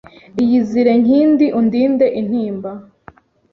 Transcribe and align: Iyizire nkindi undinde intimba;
Iyizire 0.41 0.93
nkindi 1.03 1.45
undinde 1.59 2.07
intimba; 2.19 2.71